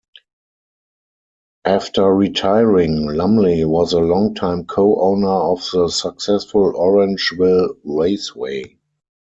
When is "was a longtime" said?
3.65-4.65